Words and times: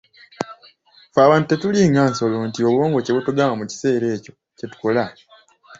Ffe 1.09 1.19
abantu 1.23 1.45
tetulinga 1.47 2.01
nsolo 2.11 2.37
nti 2.47 2.59
obwongo 2.69 2.97
kye 3.05 3.15
butugamba 3.17 3.53
mu 3.59 3.65
kiseera 3.71 4.05
ekyo 4.15 4.31
kye 4.57 4.65
tukola. 4.71 5.05